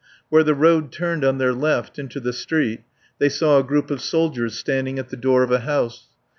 Where 0.29 0.41
the 0.43 0.55
road 0.55 0.91
turned 0.91 1.23
on 1.23 1.37
their 1.37 1.53
left 1.53 1.99
into 1.99 2.19
the 2.19 2.33
street 2.33 2.81
they 3.19 3.29
saw 3.29 3.59
a 3.59 3.63
group 3.63 3.91
of 3.91 4.01
soldiers 4.01 4.57
standing 4.57 4.97
at 4.97 5.09
the 5.09 5.15
door 5.15 5.43
of 5.43 5.51
a 5.51 5.59
house. 5.59 6.07